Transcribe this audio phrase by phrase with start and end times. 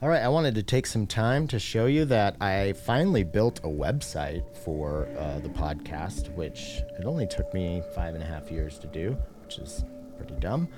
[0.00, 3.58] All right, I wanted to take some time to show you that I finally built
[3.64, 8.48] a website for uh, the podcast, which it only took me five and a half
[8.48, 9.84] years to do, which is
[10.16, 10.68] pretty dumb.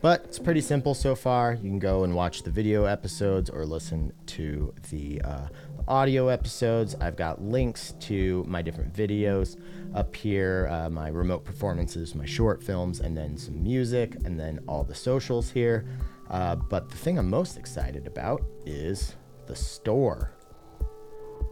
[0.00, 1.58] But it's pretty simple so far.
[1.62, 5.48] You can go and watch the video episodes or listen to the uh,
[5.86, 6.96] audio episodes.
[7.02, 9.60] I've got links to my different videos
[9.94, 14.58] up here, uh, my remote performances, my short films, and then some music, and then
[14.66, 15.84] all the socials here.
[16.30, 20.32] Uh, but the thing I'm most excited about is the store.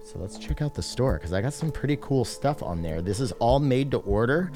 [0.05, 3.03] So let's check out the store because I got some pretty cool stuff on there.
[3.03, 4.53] This is all made to order.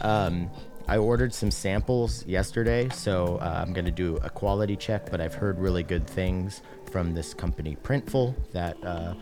[0.00, 0.50] Um,
[0.88, 5.20] I ordered some samples yesterday, so uh, I'm going to do a quality check, but
[5.20, 9.14] I've heard really good things from this company, Printful, that uh,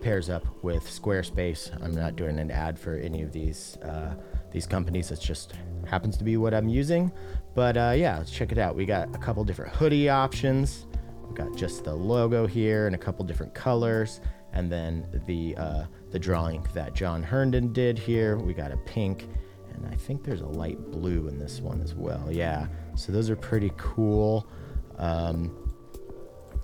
[0.00, 1.70] pairs up with Squarespace.
[1.82, 4.14] I'm not doing an ad for any of these uh,
[4.52, 5.10] these companies.
[5.10, 5.54] It just
[5.86, 7.12] happens to be what I'm using.
[7.54, 8.74] But uh, yeah, let's check it out.
[8.74, 10.86] We got a couple different hoodie options.
[11.28, 14.20] We got just the logo here and a couple different colors,
[14.52, 18.36] and then the uh, the drawing that John Herndon did here.
[18.36, 19.28] We got a pink,
[19.74, 22.28] and I think there's a light blue in this one as well.
[22.30, 24.46] Yeah, so those are pretty cool.
[24.98, 25.56] Um,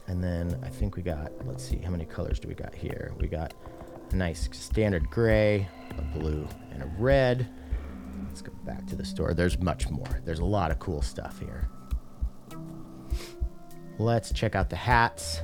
[0.06, 3.12] and then I think we got, let's see, how many colors do we got here?
[3.18, 3.52] We got
[4.10, 7.46] a nice standard gray, a blue, and a red.
[8.26, 9.34] Let's go back to the store.
[9.34, 10.20] There's much more.
[10.24, 11.68] There's a lot of cool stuff here.
[13.98, 15.40] Let's check out the hats.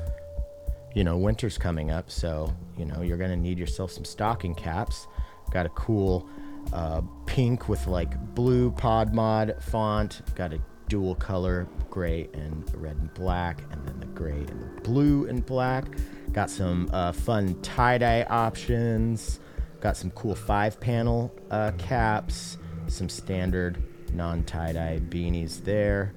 [0.95, 4.55] You know, winter's coming up, so, you know, you're going to need yourself some stocking
[4.55, 5.09] caps.
[5.51, 6.29] Got a cool
[6.73, 10.23] uh, pink with like blue pod mod font.
[10.37, 14.81] Got a dual color gray and red and black, and then the gray and the
[14.83, 15.85] blue and black.
[16.33, 19.41] Got some uh, fun tie dye options.
[19.81, 22.57] Got some cool five panel uh, caps
[22.89, 23.83] some standard
[24.13, 26.15] non tie dye beanies there.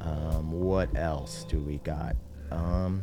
[0.00, 2.16] Um, what else do we got?
[2.50, 3.02] Um,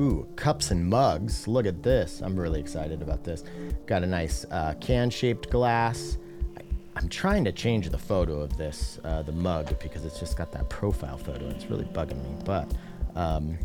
[0.00, 1.48] ooh, cups and mugs.
[1.48, 2.20] Look at this.
[2.20, 3.44] I'm really excited about this.
[3.86, 6.18] Got a nice uh, can shaped glass.
[6.58, 10.36] I, am trying to change the photo of this, uh, the mug, because it's just
[10.36, 11.48] got that profile photo.
[11.48, 12.42] It's really bugging me.
[12.44, 12.72] But
[13.14, 13.58] um,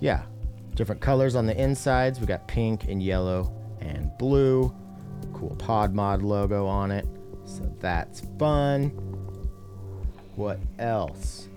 [0.00, 0.22] yeah,
[0.74, 2.20] different colors on the insides.
[2.20, 4.74] We got pink and yellow and blue
[5.32, 7.06] cool Pod Mod logo on it.
[7.44, 8.90] So that's fun.
[10.36, 11.48] What else?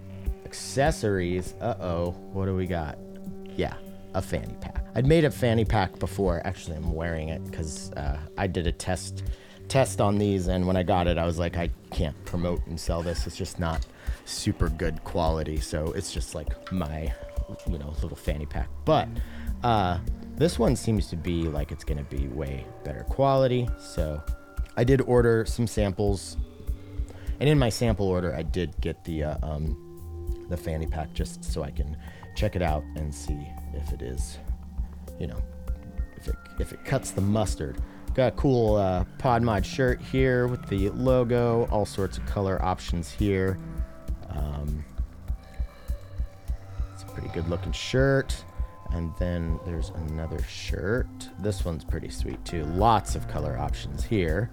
[0.46, 1.54] Accessories.
[1.62, 2.12] Uh oh.
[2.34, 2.98] What do we got?
[3.56, 3.76] Yeah,
[4.14, 4.86] a fanny pack.
[4.96, 6.42] I'd made a fanny pack before.
[6.46, 9.24] Actually, I'm wearing it because uh, I did a test
[9.68, 12.80] test on these, and when I got it, I was like, I can't promote and
[12.80, 13.26] sell this.
[13.26, 13.86] It's just not
[14.26, 15.60] super good quality.
[15.60, 17.14] So it's just like my,
[17.68, 18.68] you know, little fanny pack.
[18.84, 19.08] But
[19.64, 20.00] uh,
[20.42, 23.70] this one seems to be like it's to be way better quality.
[23.78, 24.24] So
[24.76, 26.36] I did order some samples.
[27.40, 31.44] And in my sample order, I did get the uh, um, the fanny pack just
[31.44, 31.96] so I can
[32.36, 34.40] check it out and see if it is,
[35.20, 35.42] you know,
[36.18, 37.78] if it if it cuts the mustard.
[38.16, 43.12] Got a cool uh, PodMod shirt here with the logo, all sorts of color options
[43.12, 43.60] here.
[44.30, 44.84] Um,
[46.94, 48.44] it's a pretty good looking shirt.
[48.94, 51.08] And then there's another shirt.
[51.40, 52.64] This one's pretty sweet too.
[52.66, 54.52] Lots of color options here.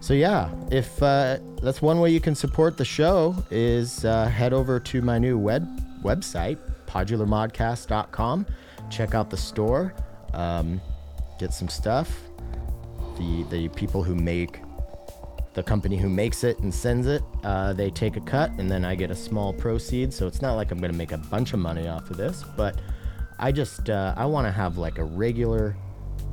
[0.00, 4.54] So yeah, if uh, that's one way you can support the show is uh, head
[4.54, 5.68] over to my new web
[6.02, 8.46] website, podularmodcast.com.
[8.88, 9.94] Check out the store,
[10.32, 10.80] um,
[11.38, 12.18] get some stuff.
[13.18, 14.60] The the people who make
[15.52, 18.84] the company who makes it and sends it, uh, they take a cut, and then
[18.84, 20.14] I get a small proceed.
[20.14, 22.44] So it's not like I'm going to make a bunch of money off of this,
[22.56, 22.76] but
[23.42, 25.74] I just uh, I want to have like a regular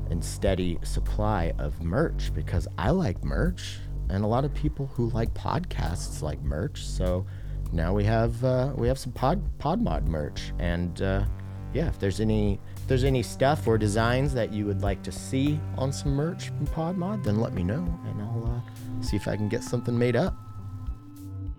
[0.10, 3.78] and steady supply of merch because I like merch,
[4.10, 6.84] and a lot of people who like podcasts like merch.
[6.84, 7.26] So
[7.72, 11.24] now we have uh, we have some pod PodMod merch, and uh,
[11.74, 15.12] yeah, if there's any if there's any stuff or designs that you would like to
[15.12, 19.30] see on some merch from PodMod, then let me know, and I'll uh, see if
[19.30, 20.36] I can get something made up.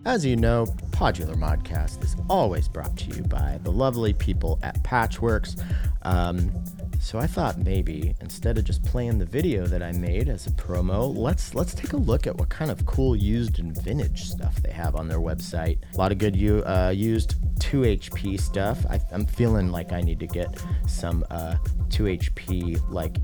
[0.09, 4.83] As you know, Podular Modcast is always brought to you by the lovely people at
[4.83, 5.63] Patchwerks.
[6.01, 6.51] Um,
[6.99, 10.51] so I thought maybe instead of just playing the video that I made as a
[10.53, 14.57] promo, let's let's take a look at what kind of cool used and vintage stuff
[14.63, 15.77] they have on their website.
[15.93, 16.35] A lot of good
[16.65, 18.87] uh, used 2HP stuff.
[18.89, 21.57] I, am feeling like I need to get some uh,
[21.89, 23.19] 2HP like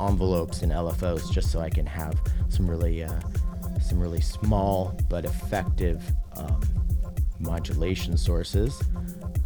[0.00, 2.18] envelopes and LFOs just so I can have
[2.48, 3.20] some really uh,
[3.82, 6.02] some really small but effective
[6.36, 6.60] um,
[7.38, 8.82] modulation sources.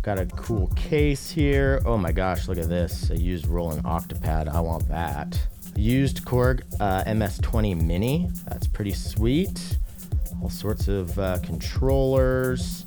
[0.02, 1.82] Got a cool case here.
[1.84, 3.10] Oh my gosh, look at this.
[3.10, 4.48] A used Roland Octopad.
[4.48, 5.38] I want that.
[5.74, 8.30] Used Korg uh, MS-20 Mini.
[8.48, 9.78] That's pretty sweet.
[10.42, 12.86] All sorts of uh, controllers.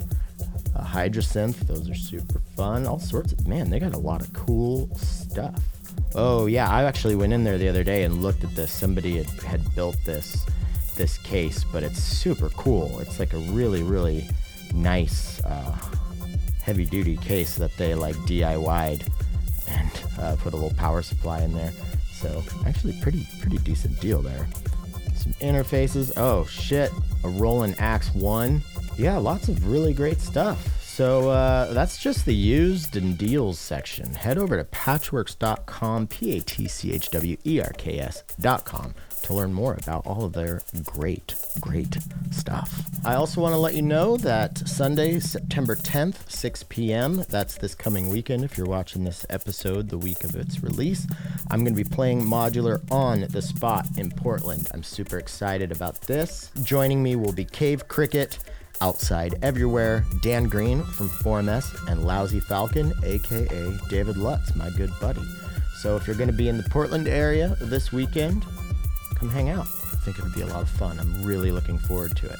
[0.75, 1.60] a Hydrasynth.
[1.68, 2.88] Those are super fun.
[2.88, 5.60] All sorts of man, they got a lot of cool stuff.
[6.16, 8.72] Oh yeah, I actually went in there the other day and looked at this.
[8.72, 10.46] Somebody had, had built this
[11.00, 13.00] this case, but it's super cool.
[13.00, 14.28] It's like a really really
[14.75, 15.75] nice uh,
[16.62, 19.06] heavy duty case that they like DIY'd
[19.68, 21.72] and uh, put a little power supply in there.
[22.13, 24.48] So actually pretty pretty decent deal there.
[25.16, 26.12] Some interfaces.
[26.18, 26.92] Oh shit,
[27.24, 28.62] a Roland Axe One.
[28.98, 30.75] Yeah, lots of really great stuff.
[30.84, 34.13] So uh, that's just the used and deals section.
[34.16, 38.94] Head over to patchwerks.com, P A T C H W E R K S.com
[39.24, 41.98] to learn more about all of their great, great
[42.31, 42.83] stuff.
[43.06, 47.75] I also want to let you know that Sunday, September 10th, 6 p.m., that's this
[47.75, 48.44] coming weekend.
[48.44, 51.07] If you're watching this episode the week of its release,
[51.50, 54.68] I'm going to be playing modular on the spot in Portland.
[54.74, 56.51] I'm super excited about this.
[56.63, 58.39] Joining me will be Cave Cricket.
[58.81, 65.25] Outside Everywhere, Dan Green from 4MS, and Lousy Falcon, aka David Lutz, my good buddy.
[65.80, 68.45] So if you're going to be in the Portland area this weekend,
[69.19, 69.68] come hang out.
[69.68, 70.98] I think it'll be a lot of fun.
[70.98, 72.39] I'm really looking forward to it.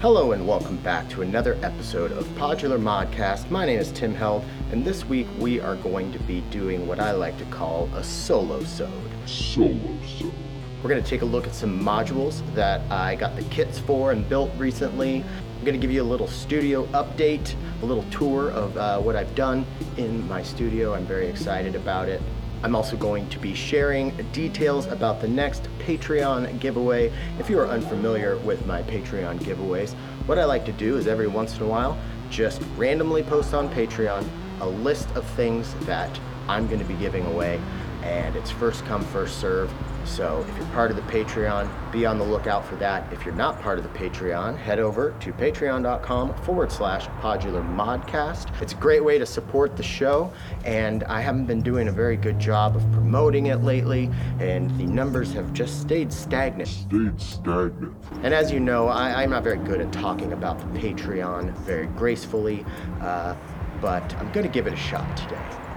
[0.00, 3.50] Hello and welcome back to another episode of Podular Modcast.
[3.50, 7.00] My name is Tim Held, and this week we are going to be doing what
[7.00, 8.90] I like to call a solo-sode.
[9.26, 10.47] Solo-sode.
[10.80, 14.28] We're to take a look at some modules that I got the kits for and
[14.28, 15.24] built recently.
[15.58, 19.34] I'm to give you a little studio update, a little tour of uh, what I've
[19.34, 19.66] done
[19.96, 20.94] in my studio.
[20.94, 22.22] I'm very excited about it.
[22.62, 27.12] I'm also going to be sharing details about the next Patreon giveaway.
[27.40, 29.94] If you are unfamiliar with my Patreon giveaways,
[30.26, 31.98] what I like to do is every once in a while
[32.30, 34.28] just randomly post on Patreon
[34.60, 37.60] a list of things that I'm to be giving away,
[38.08, 39.70] and it's first come, first serve.
[40.04, 43.12] So if you're part of the Patreon, be on the lookout for that.
[43.12, 48.60] If you're not part of the Patreon, head over to patreon.com forward slash podular modcast.
[48.62, 50.32] It's a great way to support the show,
[50.64, 54.10] and I haven't been doing a very good job of promoting it lately,
[54.40, 56.68] and the numbers have just stayed stagnant.
[56.68, 57.94] Stayed stagnant.
[58.22, 61.86] And as you know, I, am not very good at talking about the Patreon very
[61.88, 62.64] gracefully,
[63.02, 63.36] uh,
[63.82, 65.67] but I'm going to give it a shot today.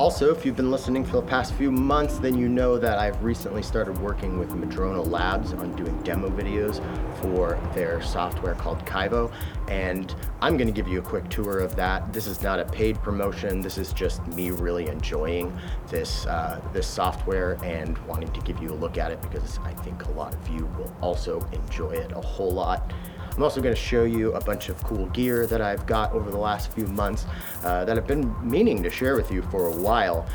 [0.00, 3.22] Also, if you've been listening for the past few months, then you know that I've
[3.22, 6.82] recently started working with Madrona Labs on doing demo videos
[7.20, 9.30] for their software called Kaivo,
[9.68, 12.14] and I'm going to give you a quick tour of that.
[12.14, 13.60] This is not a paid promotion.
[13.60, 15.54] This is just me really enjoying
[15.88, 19.74] this uh, this software and wanting to give you a look at it because I
[19.74, 22.90] think a lot of you will also enjoy it a whole lot.
[23.36, 26.30] I'm also going to show you a bunch of cool gear that I've got over
[26.30, 27.26] the last few months
[27.64, 30.26] uh, that I've been meaning to share with you for a while,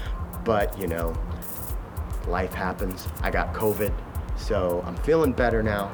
[0.43, 1.15] but you know,
[2.27, 3.07] life happens.
[3.21, 3.93] I got COVID,
[4.37, 5.91] so I'm feeling better now.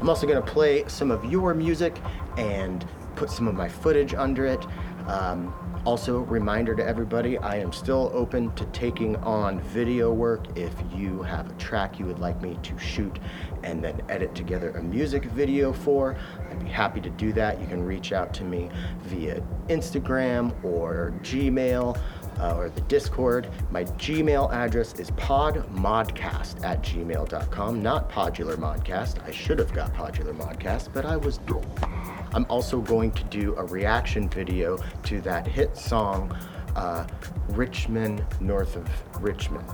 [0.00, 1.96] I'm also going to play some of your music
[2.36, 2.86] and
[3.16, 4.64] put some of my footage under it.
[5.06, 5.54] Um,
[5.84, 10.46] also, reminder to everybody, I am still open to taking on video work.
[10.56, 13.18] If you have a track you would like me to shoot
[13.62, 16.16] and then edit together a music video for,
[16.50, 17.60] I'd be happy to do that.
[17.60, 18.70] You can reach out to me
[19.04, 21.98] via Instagram or Gmail.
[22.38, 23.48] Uh, or the Discord.
[23.72, 29.20] My Gmail address is podmodcast at gmail.com, not podular modcast.
[29.26, 32.17] I should have got podular modcast, but I was dumb.
[32.32, 36.36] I'm also going to do a reaction video to that hit song,
[36.76, 37.06] uh,
[37.48, 38.88] Rich Men North of
[39.22, 39.66] Richmond.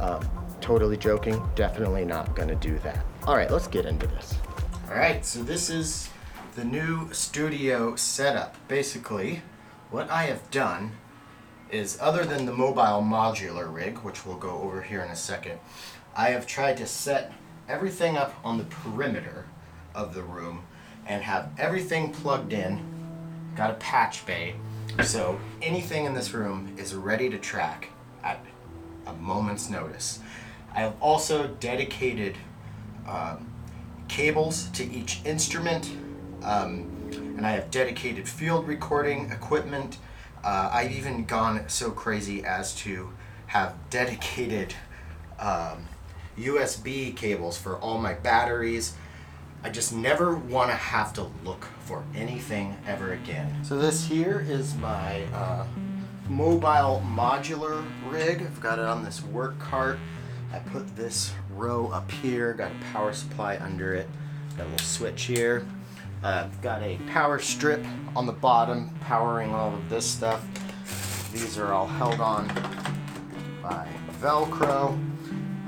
[0.00, 0.28] Um,
[0.60, 3.04] totally joking, definitely not gonna do that.
[3.26, 4.34] All right, let's get into this.
[4.88, 6.08] All right, so this is
[6.56, 8.56] the new studio setup.
[8.66, 9.42] Basically,
[9.90, 10.92] what I have done
[11.70, 15.58] is other than the mobile modular rig, which we'll go over here in a second,
[16.16, 17.32] I have tried to set
[17.68, 19.46] everything up on the perimeter
[19.94, 20.64] of the room
[21.10, 22.80] and have everything plugged in.
[23.56, 24.54] Got a patch bay,
[25.02, 27.88] so anything in this room is ready to track
[28.22, 28.38] at
[29.08, 30.20] a moment's notice.
[30.72, 32.36] I have also dedicated
[33.08, 33.50] um,
[34.06, 35.90] cables to each instrument,
[36.44, 39.98] um, and I have dedicated field recording equipment.
[40.44, 43.10] Uh, I've even gone so crazy as to
[43.48, 44.74] have dedicated
[45.40, 45.88] um,
[46.38, 48.94] USB cables for all my batteries
[49.62, 53.62] I just never want to have to look for anything ever again.
[53.62, 55.66] So this here is my uh,
[56.30, 58.40] mobile modular rig.
[58.40, 59.98] I've got it on this work cart.
[60.52, 64.08] I put this row up here, got a power supply under it,
[64.56, 65.66] got a little switch here.
[66.24, 67.84] Uh, I've got a power strip
[68.16, 70.42] on the bottom powering all of this stuff.
[71.32, 72.48] These are all held on
[73.62, 73.86] by
[74.20, 74.98] Velcro.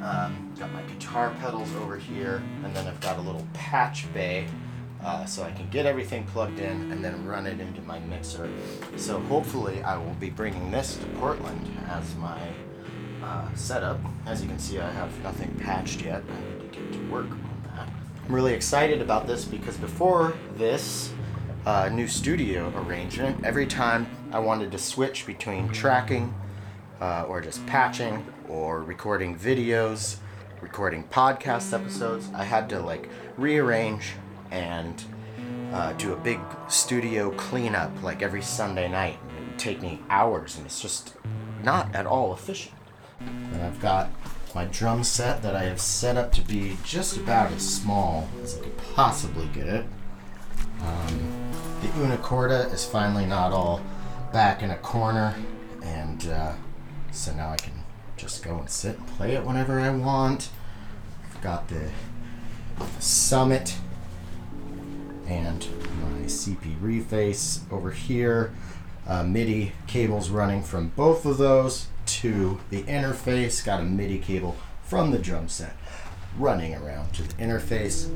[0.02, 4.46] Um, got my guitar pedals over here, and then I've got a little patch bay
[5.02, 8.48] uh, so I can get everything plugged in and then run it into my mixer.
[8.96, 12.38] So hopefully I will be bringing this to Portland as my
[13.24, 13.98] uh, setup.
[14.24, 16.22] As you can see, I have nothing patched yet.
[16.30, 17.88] I need to get to work on that.
[18.24, 21.12] I'm really excited about this because before this
[21.66, 26.32] uh, new studio arrangement, every time I wanted to switch between tracking
[27.00, 30.18] uh, or just patching or recording videos,
[30.62, 34.12] recording podcast episodes, I had to like rearrange
[34.50, 35.02] and
[35.72, 36.38] uh, do a big
[36.68, 39.18] studio cleanup like every Sunday night.
[39.36, 41.14] It would take me hours and it's just
[41.64, 42.76] not at all efficient.
[43.20, 44.10] And I've got
[44.54, 48.58] my drum set that I have set up to be just about as small as
[48.58, 49.84] I could possibly get it.
[50.80, 51.50] Um,
[51.80, 53.82] the Unicorda is finally not all
[54.32, 55.34] back in a corner,
[55.82, 56.52] and uh,
[57.10, 57.81] so now I can
[58.22, 60.48] just go and sit and play it whenever I want.
[61.28, 61.90] I've got the
[63.00, 63.76] Summit
[65.26, 65.66] and
[66.00, 68.54] my CP reface over here.
[69.08, 73.64] Uh, MIDI cables running from both of those to the interface.
[73.64, 75.76] Got a MIDI cable from the drum set
[76.38, 78.08] running around to the interface.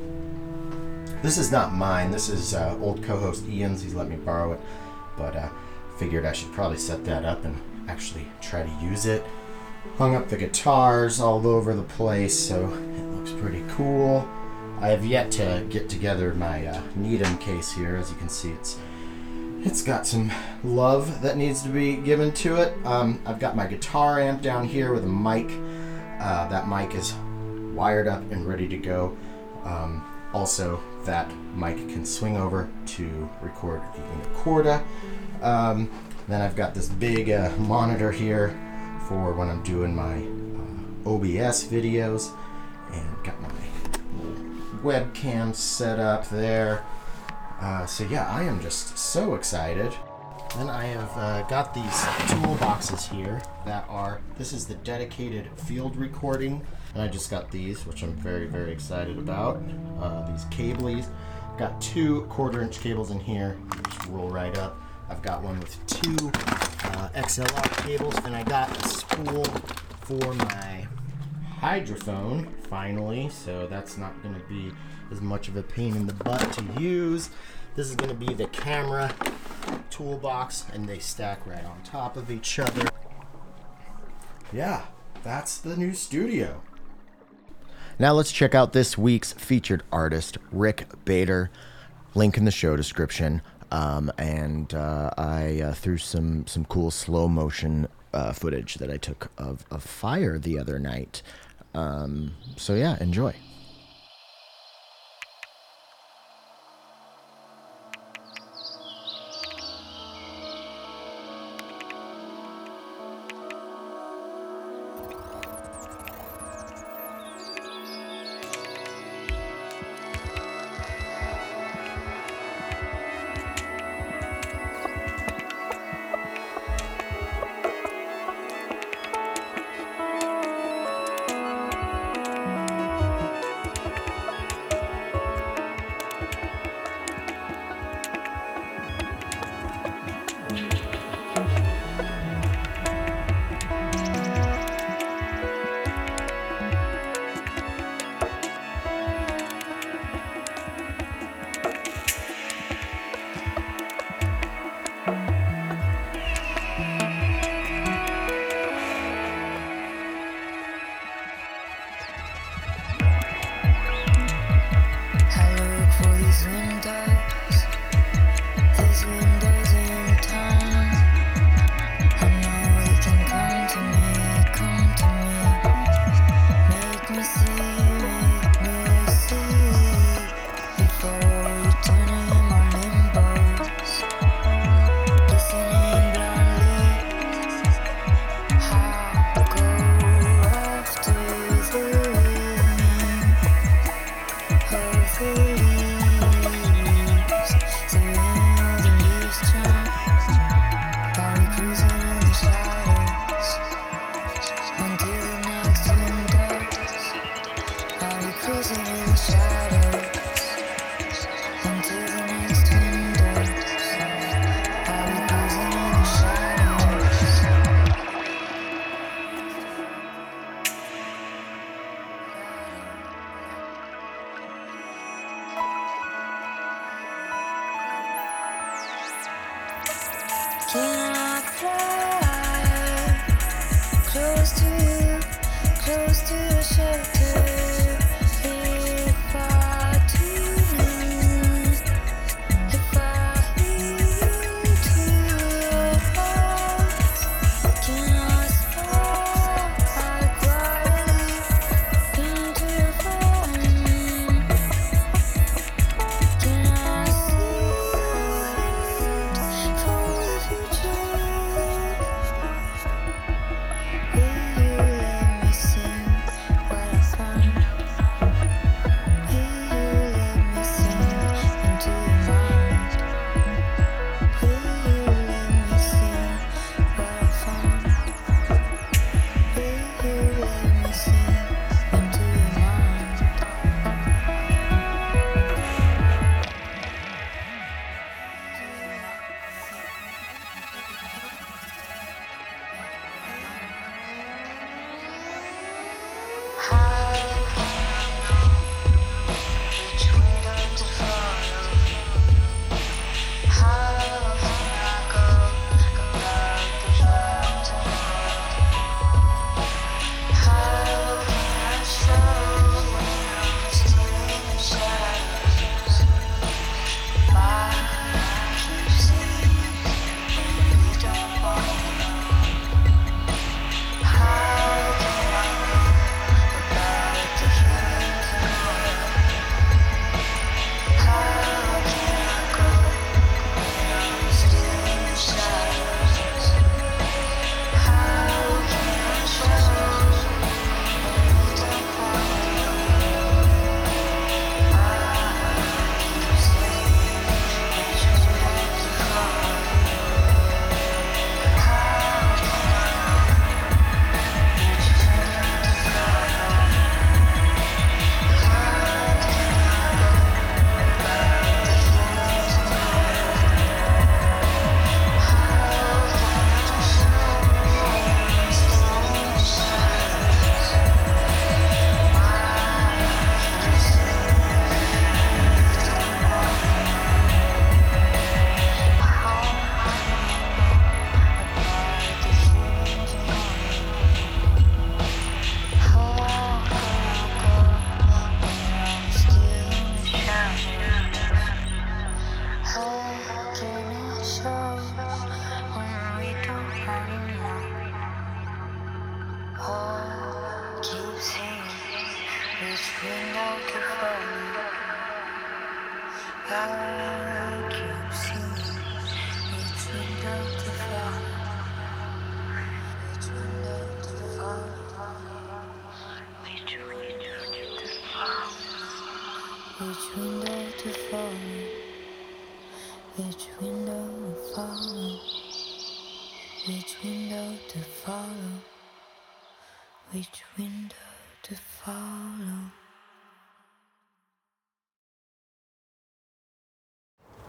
[1.20, 2.12] This is not mine.
[2.12, 3.82] This is uh, old co-host Ian's.
[3.82, 4.60] He's let me borrow it,
[5.18, 5.48] but uh,
[5.98, 9.25] figured I should probably set that up and actually try to use it.
[9.98, 14.28] Hung up the guitars all over the place, so it looks pretty cool.
[14.80, 17.96] I have yet to get together my uh, Needham case here.
[17.96, 18.78] As you can see, it's
[19.62, 20.30] it's got some
[20.62, 22.76] love that needs to be given to it.
[22.84, 25.50] Um, I've got my guitar amp down here with a mic.
[26.20, 27.14] Uh, that mic is
[27.74, 29.16] wired up and ready to go.
[29.64, 34.84] Um, also, that mic can swing over to record the Unicorda.
[35.42, 35.90] Um,
[36.28, 38.54] then I've got this big uh, monitor here
[39.08, 42.36] for when I'm doing my uh, OBS videos,
[42.92, 43.50] and got my
[44.82, 46.84] webcam set up there.
[47.60, 49.92] Uh, so yeah, I am just so excited.
[50.56, 55.96] Then I have uh, got these toolboxes here that are, this is the dedicated field
[55.96, 56.64] recording.
[56.94, 59.62] And I just got these, which I'm very, very excited about.
[60.00, 61.08] Uh, these cablies.
[61.58, 63.56] Got two quarter inch cables in here,
[63.90, 64.80] just roll right up.
[65.08, 66.30] I've got one with two
[66.96, 69.44] uh, XLR cables, and I got a spool
[70.00, 70.86] for my
[71.60, 74.72] hydrophone finally, so that's not going to be
[75.10, 77.30] as much of a pain in the butt to use.
[77.74, 79.14] This is going to be the camera
[79.90, 82.88] toolbox, and they stack right on top of each other.
[84.52, 84.86] Yeah,
[85.22, 86.62] that's the new studio.
[87.98, 91.48] Now let's check out this week's featured artist, Rick Batyr.
[92.14, 93.42] Link in the show description.
[93.70, 98.96] Um, and uh, I uh, threw some some cool slow motion uh, footage that I
[98.96, 101.23] took of, of fire the other night.
[101.75, 103.35] Um, so yeah, enjoy.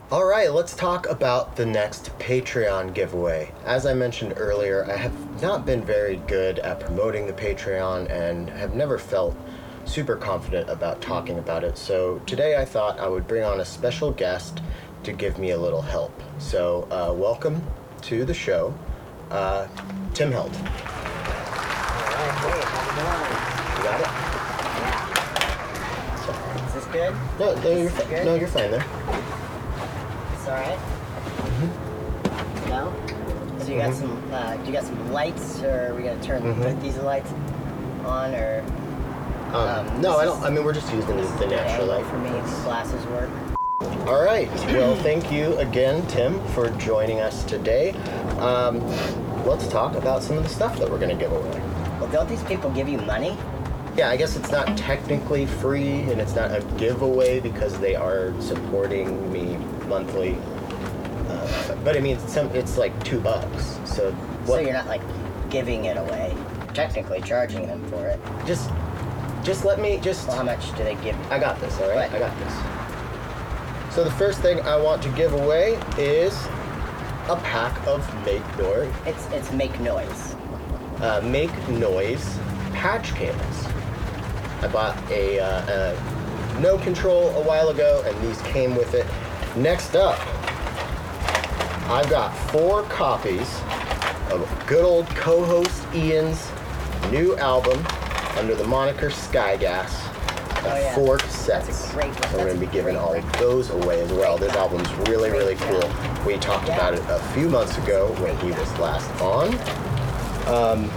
[0.10, 3.52] All right, let's talk about the next Patreon giveaway.
[3.66, 8.50] As I mentioned earlier, I have not been very good at promoting the Patreon and
[8.52, 9.36] have never felt
[9.84, 11.78] super confident about talking about it.
[11.78, 14.62] So today I thought I would bring on a special guest
[15.04, 16.14] to give me a little help.
[16.40, 17.62] So, uh, welcome
[18.04, 18.74] to the show,
[19.30, 19.68] uh,
[20.14, 20.54] Tim Held.
[20.54, 20.64] You
[23.84, 24.08] got it?
[26.68, 27.14] Is this good?
[27.38, 28.26] No, no, you're, fi- good?
[28.26, 28.86] no, you're fine there.
[30.48, 30.80] All right.
[32.70, 32.94] No.
[33.60, 34.32] So you got some?
[34.32, 36.62] Uh, you got some lights, or are we gonna turn Mhm.
[36.64, 37.32] put these lights
[38.06, 38.64] on, or
[39.54, 39.56] Um,
[39.88, 40.42] Um, no, I don't.
[40.44, 42.06] I mean, we're just using the, the natural light.
[42.06, 42.30] for me?
[42.66, 43.30] Glasses work.
[44.08, 44.50] All right.
[44.74, 47.94] Well, thank you again, Tim, for joining us today.
[48.40, 48.82] Um,
[49.46, 51.62] let's talk about some of the stuff that we're going to give away.
[52.00, 53.38] Well, don't these people give you money?
[53.96, 58.34] Yeah, I guess it's not technically free and it's not a giveaway because they are
[58.40, 60.38] supporting me monthly.
[61.30, 63.80] Uh, but I mean, it's, some, it's like two bucks.
[63.86, 65.02] So So you're not like
[65.50, 66.36] giving it away.
[66.74, 68.20] Technically charging them for it.
[68.46, 68.70] just,
[69.44, 70.28] just let me just.
[70.28, 71.16] Well, how much do they give?
[71.32, 71.76] I got this.
[71.80, 71.98] All right.
[71.98, 72.14] Right.
[72.14, 73.96] I got this.
[73.96, 76.34] So the first thing I want to give away is
[77.30, 80.36] a pack of Make Noise It's it's make noise.
[81.02, 82.38] uh, make noise
[82.74, 83.66] patch cables.
[84.62, 89.06] I bought a, uh, a no control a while ago, and these came with it.
[89.58, 90.20] Next up,
[91.90, 93.60] I've got four copies
[94.32, 96.52] of good old co-host Ian's
[97.12, 97.84] new album
[98.38, 99.90] under the moniker Skygas.
[99.90, 100.94] Oh, yeah.
[100.94, 103.34] Four That's a great- and we're gonna be giving all record.
[103.36, 104.38] those away as well.
[104.38, 105.90] This album's really, really cool.
[106.26, 106.76] We talked Yeah.
[106.76, 109.54] about it a few months ago when he was last on.
[110.48, 110.92] Um,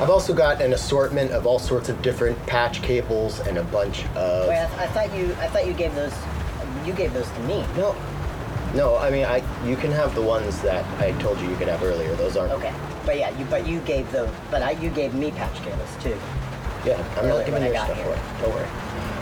[0.00, 4.06] I've also got an assortment of all sorts of different patch cables and a bunch
[4.16, 4.48] of.
[4.48, 6.12] Wait, I, I thought you I thought you gave those
[6.90, 7.64] you gave those to me.
[7.76, 7.94] No,
[8.74, 8.96] no.
[8.98, 11.82] I mean, I you can have the ones that I told you you could have
[11.82, 12.14] earlier.
[12.16, 12.52] Those aren't.
[12.52, 12.74] Okay.
[13.06, 16.16] But yeah, you but you gave those but I you gave me patch cables too.
[16.84, 18.06] Yeah, I'm not giving your stuff here.
[18.06, 18.20] away.
[18.40, 18.68] Don't worry.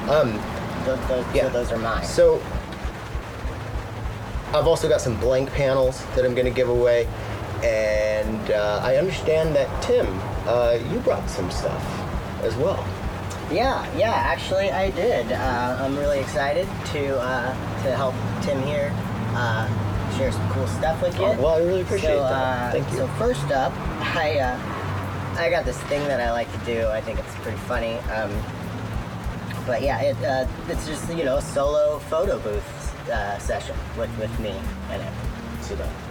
[0.09, 1.43] Um, Those, those, yeah.
[1.43, 2.05] so those are mine.
[2.05, 2.41] So
[4.55, 7.07] I've also got some blank panels that I'm going to give away,
[7.63, 10.07] and uh, I understand that Tim,
[10.47, 11.85] uh, you brought some stuff
[12.43, 12.83] as well.
[13.51, 15.33] Yeah, yeah, actually I did.
[15.33, 18.93] Uh, I'm really excited to uh, to help Tim here
[19.35, 19.67] uh,
[20.19, 21.25] share some cool stuff with you.
[21.25, 22.33] Oh, well, I really appreciate so, that.
[22.33, 22.99] Uh, Thank you.
[22.99, 23.73] So first up,
[24.17, 26.89] I uh, I got this thing that I like to do.
[26.89, 27.95] I think it's pretty funny.
[28.11, 28.31] Um,
[29.67, 34.11] but yeah, it, uh, it's just you know a solo photo booth uh, session with
[34.19, 35.13] with me in it.
[35.63, 36.08] Sit down.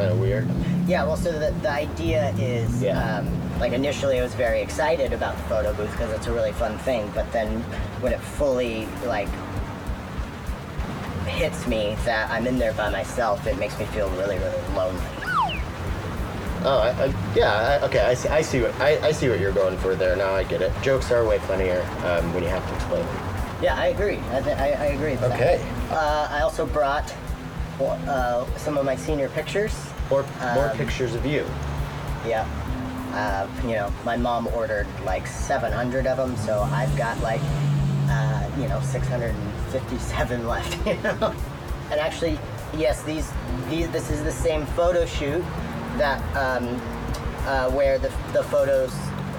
[0.00, 0.48] Kind of weird.
[0.86, 3.18] Yeah, well, so the, the idea is, Yeah.
[3.18, 6.52] um, like initially I was very excited about the photo booth because it's a really
[6.52, 7.60] fun thing, but then
[8.00, 9.28] when it fully like
[11.26, 15.02] hits me that I'm in there by myself, it makes me feel really, really lonely.
[16.62, 17.78] Oh, I, I, yeah.
[17.82, 18.28] I, okay, I see.
[18.28, 20.14] I see what I, I see what you're going for there.
[20.14, 20.70] Now I get it.
[20.82, 23.16] Jokes are way funnier um, when you have to explain them.
[23.62, 24.18] Yeah, I agree.
[24.30, 25.66] I, th- I, I agree Okay.
[25.90, 27.14] Uh, I also brought
[27.88, 29.74] uh, some of my senior pictures.
[30.10, 31.44] More more Um, pictures of you.
[32.26, 32.46] Yeah.
[33.14, 37.40] Uh, you know, my mom ordered like 700 of them, so I've got like,
[38.08, 40.86] uh, you know, 657 left.
[40.86, 41.34] You know,
[41.90, 42.38] and actually,
[42.76, 43.28] yes, these,
[43.68, 45.42] these, this is the same photo shoot
[45.98, 46.80] that um,
[47.46, 48.92] uh, where the the photos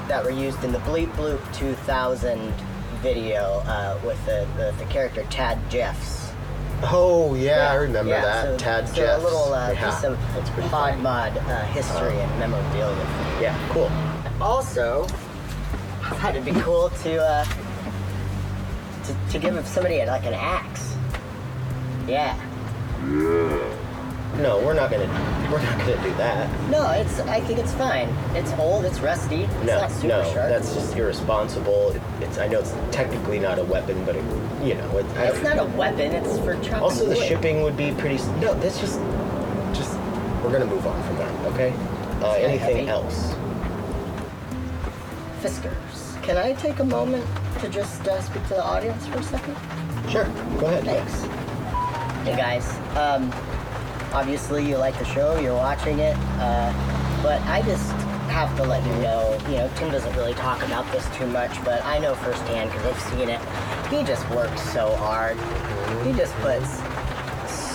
[0.09, 2.53] that were used in the Bleep Bloop 2000
[3.01, 6.20] video uh, with the, the the character Tad Jeffs.
[6.83, 8.43] Oh yeah, I remember yeah, that.
[8.43, 9.21] So, Tad so Jeffs.
[9.21, 11.01] a little uh, yeah, piece of that's pod funny.
[11.01, 12.95] mod uh, history and memorabilia.
[13.39, 13.91] Yeah, cool.
[14.41, 15.03] Also,
[16.03, 17.45] I thought it'd be cool to uh,
[19.03, 20.95] to, to give somebody like an axe.
[22.07, 22.35] Yeah.
[23.07, 23.70] Yeah.
[24.37, 25.07] No, we're not gonna,
[25.51, 26.69] we're not gonna do that.
[26.69, 27.19] No, it's.
[27.21, 28.07] I think it's fine.
[28.35, 28.85] It's old.
[28.85, 29.43] It's rusty.
[29.43, 30.49] It's No, not super no, sharp.
[30.49, 31.91] that's just irresponsible.
[31.91, 34.23] It, it's, I know it's technically not a weapon, but it,
[34.63, 36.11] you know, it, I It's don't- a weapon.
[36.13, 37.27] It's for chopping Also, the wood.
[37.27, 38.15] shipping would be pretty.
[38.15, 38.99] s- No, that's just,
[39.73, 39.97] just.
[40.43, 41.73] We're gonna move on from that, okay?
[42.21, 42.89] Uh, anything heavy.
[42.89, 43.33] else?
[45.41, 46.21] Fiskars.
[46.23, 47.25] Can I take a moment
[47.59, 49.55] to just uh, speak to the audience for a second?
[50.09, 50.25] Sure,
[50.59, 50.83] go ahead.
[50.83, 51.21] Thanks.
[52.27, 53.31] Hey guys, um,
[54.13, 56.71] obviously you like the show, you're watching it, uh,
[57.23, 57.91] but I just
[58.31, 61.63] have to let you know, you know, Tim doesn't really talk about this too much,
[61.63, 63.39] but I know firsthand because I've seen it.
[63.89, 65.37] He just works so hard.
[66.05, 66.79] He just puts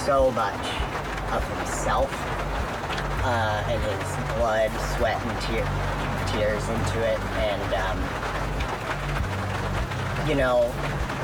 [0.04, 0.66] so much
[1.32, 2.10] of himself
[3.24, 5.66] uh, and his blood, sweat, and tear,
[6.28, 7.98] tears into it, and um,
[10.28, 10.72] you know,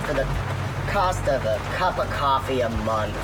[0.07, 0.25] for the
[0.91, 3.17] cost of a cup of coffee a month,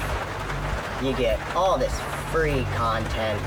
[1.03, 1.95] you get all this
[2.31, 3.41] free content,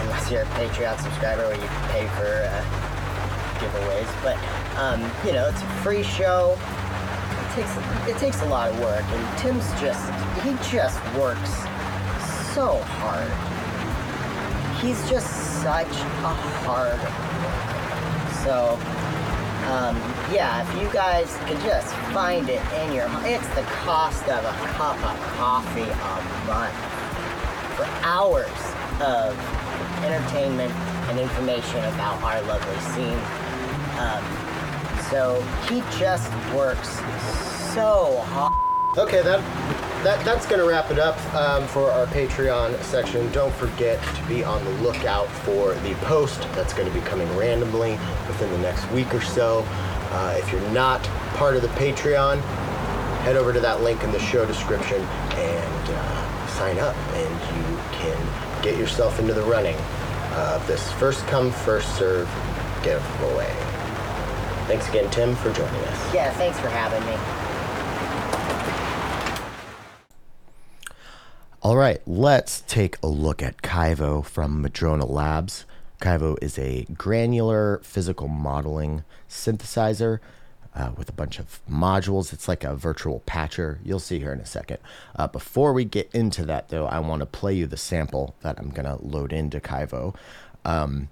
[0.00, 2.88] unless you're a Patreon subscriber where you pay for uh,
[3.58, 4.08] giveaways.
[4.22, 4.36] But
[4.78, 6.56] um, you know, it's a free show.
[6.56, 7.76] It takes
[8.08, 10.04] it takes a lot of work, and Tim's just
[10.42, 11.50] he just works
[12.54, 13.30] so hard.
[14.80, 17.28] He's just such a hard worker.
[18.44, 18.78] So
[19.68, 19.96] um,
[20.32, 24.52] yeah, if you guys could just find it in your, it's the cost of a
[24.72, 26.87] cup of coffee a month
[28.08, 28.48] hours
[29.02, 29.38] of
[30.02, 30.72] entertainment
[31.10, 33.20] and information about our lovely scene.
[34.00, 34.24] Um,
[35.10, 36.88] so he just works
[37.74, 38.54] so hard.
[38.96, 39.40] Okay, that
[40.04, 43.30] that that's gonna wrap it up um, for our Patreon section.
[43.30, 47.92] Don't forget to be on the lookout for the post that's to be coming randomly
[48.26, 49.66] within the next week or so.
[50.10, 51.02] Uh, if you're not
[51.34, 52.40] part of the Patreon,
[53.20, 55.06] head over to that link in the show description
[56.58, 59.76] sign up, and you can get yourself into the running
[60.34, 62.28] of this first come first serve
[62.82, 63.54] giveaway.
[64.66, 66.14] Thanks again, Tim, for joining us.
[66.14, 67.16] Yeah, thanks for having me.
[71.62, 75.64] All right, let's take a look at Kaivo from Madrona Labs.
[76.00, 80.18] Kaivo is a granular physical modeling synthesizer
[80.74, 82.32] uh, with a bunch of modules.
[82.32, 83.80] It's like a virtual patcher.
[83.84, 84.78] You'll see here in a second.
[85.16, 88.58] Uh, before we get into that, though, I want to play you the sample that
[88.58, 90.14] I'm going to load into Kaivo.
[90.64, 91.08] Um,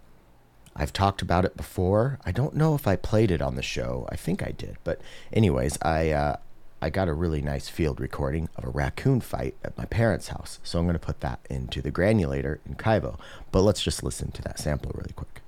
[0.75, 2.19] I've talked about it before.
[2.25, 4.07] I don't know if I played it on the show.
[4.11, 4.77] I think I did.
[4.85, 5.01] But
[5.33, 6.37] anyways, I uh,
[6.83, 10.61] I got a really nice field recording of a raccoon fight at my parents' house.
[10.63, 13.19] So I'm going to put that into the granulator in Kaivo.
[13.51, 15.41] But let's just listen to that sample really quick.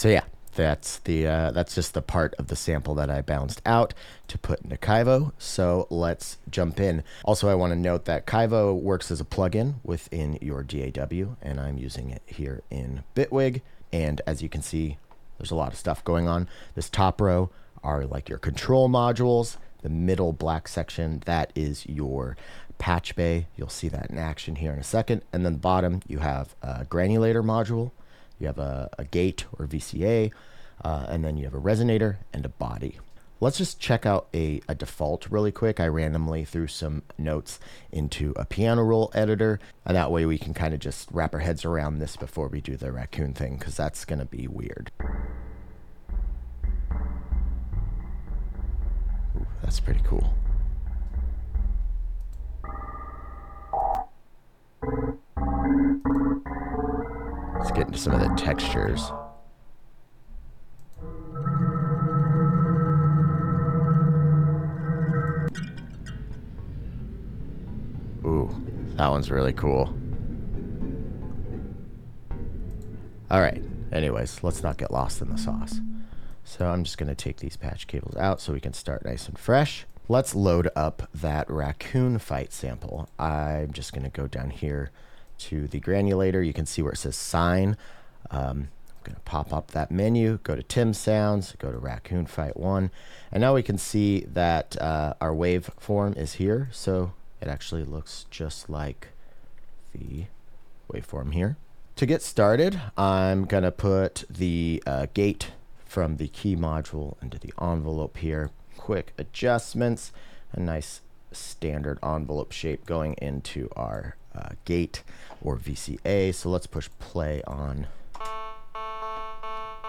[0.00, 3.60] So yeah, that's the uh, that's just the part of the sample that I bounced
[3.66, 3.92] out
[4.28, 5.32] to put into Kaivo.
[5.36, 7.04] So let's jump in.
[7.22, 11.60] Also, I want to note that Kaivo works as a plugin within your DAW, and
[11.60, 13.60] I'm using it here in Bitwig.
[13.92, 14.96] And as you can see,
[15.36, 16.48] there's a lot of stuff going on.
[16.74, 17.50] This top row
[17.84, 19.58] are like your control modules.
[19.82, 22.38] The middle black section that is your
[22.78, 23.48] patch bay.
[23.54, 25.24] You'll see that in action here in a second.
[25.30, 27.90] And then the bottom you have a granulator module
[28.40, 30.32] you have a, a gate or VCA,
[30.84, 32.98] uh, and then you have a resonator and a body.
[33.42, 35.80] Let's just check out a, a default really quick.
[35.80, 37.58] I randomly threw some notes
[37.90, 41.40] into a piano roll editor, and that way we can kind of just wrap our
[41.40, 44.90] heads around this before we do the raccoon thing, because that's going to be weird.
[49.36, 50.34] Ooh, that's pretty cool.
[57.60, 59.12] Let's get into some of the textures.
[68.24, 68.50] Ooh,
[68.96, 69.94] that one's really cool.
[73.30, 73.62] All right.
[73.92, 75.80] Anyways, let's not get lost in the sauce.
[76.42, 79.28] So I'm just going to take these patch cables out so we can start nice
[79.28, 79.84] and fresh.
[80.08, 83.10] Let's load up that raccoon fight sample.
[83.18, 84.90] I'm just going to go down here
[85.40, 86.46] to the granulator.
[86.46, 87.76] You can see where it says sine.
[88.30, 92.26] Um, I'm going to pop up that menu, go to Tim Sounds, go to Raccoon
[92.26, 92.90] Fight 1.
[93.32, 96.68] And now we can see that uh, our waveform is here.
[96.70, 99.08] So it actually looks just like
[99.94, 100.26] the
[100.92, 101.56] waveform here.
[101.96, 105.52] To get started, I'm going to put the uh, gate
[105.86, 108.50] from the key module into the envelope here.
[108.76, 110.12] Quick adjustments,
[110.52, 111.00] a nice
[111.32, 115.02] standard envelope shape going into our uh, gate
[115.42, 116.34] or VCA.
[116.34, 117.86] So let's push play on.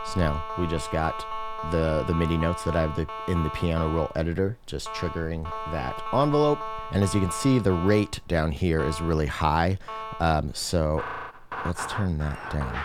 [0.05, 1.25] So now we just got
[1.69, 5.43] the the MIDI notes that I have the, in the piano roll editor, just triggering
[5.71, 6.59] that envelope.
[6.91, 9.77] And as you can see, the rate down here is really high.
[10.19, 11.03] Um, so
[11.65, 12.77] let's turn that down.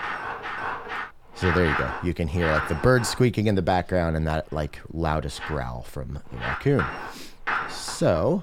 [1.34, 1.90] So there you go.
[2.02, 5.82] You can hear like the bird squeaking in the background and that like loudest growl
[5.82, 6.84] from the raccoon.
[7.96, 8.42] So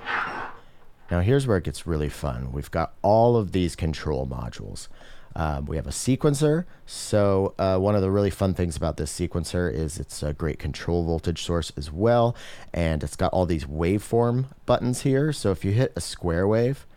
[1.12, 2.52] now here's where it gets really fun.
[2.52, 4.88] We've got all of these control modules.
[5.36, 6.66] Um, we have a sequencer.
[6.88, 10.58] So uh, one of the really fun things about this sequencer is it's a great
[10.58, 12.36] control voltage source as well,
[12.74, 15.32] and it's got all these waveform buttons here.
[15.32, 16.88] So if you hit a square wave,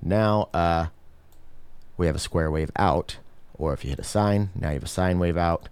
[0.00, 0.86] now uh,
[1.96, 3.16] we have a square wave out,
[3.54, 5.68] or if you hit a sine, now you have a sine wave out,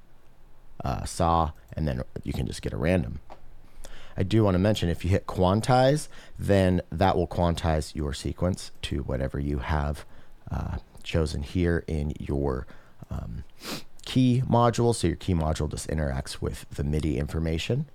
[0.84, 3.20] uh, saw, and then you can just get a random.
[4.16, 8.70] I do want to mention if you hit quantize, then that will quantize your sequence
[8.82, 10.04] to whatever you have
[10.50, 12.66] uh, chosen here in your
[13.10, 13.44] um,
[14.04, 14.94] key module.
[14.94, 17.86] So your key module just interacts with the MIDI information.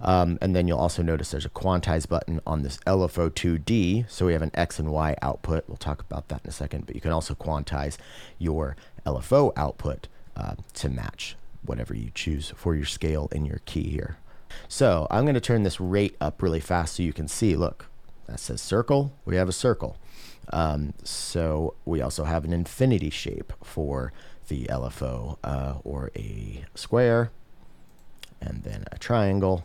[0.00, 4.10] Um, and then you'll also notice there's a quantize button on this LFO 2D.
[4.10, 5.64] So we have an X and Y output.
[5.68, 6.86] We'll talk about that in a second.
[6.86, 7.96] But you can also quantize
[8.38, 13.88] your LFO output uh, to match whatever you choose for your scale in your key
[13.88, 14.18] here.
[14.68, 17.56] So I'm going to turn this rate up really fast so you can see.
[17.56, 17.86] Look,
[18.26, 19.12] that says circle.
[19.24, 19.96] We have a circle.
[20.52, 24.12] Um, so we also have an infinity shape for
[24.48, 27.30] the LFO uh, or a square
[28.40, 29.64] and then a triangle,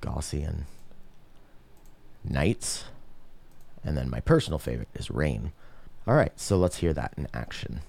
[0.00, 0.62] Gaussian,
[2.24, 2.84] knights,
[3.84, 5.52] and then my personal favorite is rain.
[6.06, 7.80] All right, so let's hear that in action.